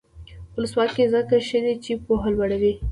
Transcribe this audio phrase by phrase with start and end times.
[0.55, 2.73] ولسواکي ځکه ښه ده چې پوهه لوړوي.